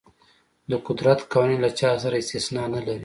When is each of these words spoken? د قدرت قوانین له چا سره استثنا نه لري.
د 0.69 0.71
قدرت 0.87 1.19
قوانین 1.31 1.59
له 1.65 1.69
چا 1.79 1.89
سره 2.03 2.15
استثنا 2.21 2.63
نه 2.75 2.81
لري. 2.85 2.99